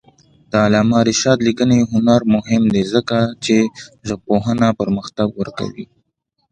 [0.51, 3.55] د علامه رشاد لیکنی هنر مهم دی ځکه چې
[4.07, 5.85] ژبپوهنه پرمختګ ورکوي.